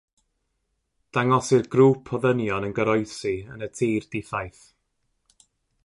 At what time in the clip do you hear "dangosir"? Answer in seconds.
1.17-1.65